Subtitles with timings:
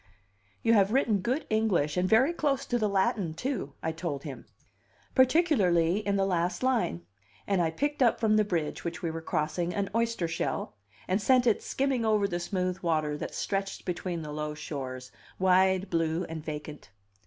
[0.63, 4.47] "You have written good English, and very close to the Latin, too," I told him,
[5.13, 7.05] "particularly in the last line."
[7.45, 10.75] And I picked up from the bridge which we were crossing, an oyster shell,
[11.07, 15.91] and sent it skimming over the smooth water that stretched between the low shores, wide,
[15.91, 16.89] blue, and vacant.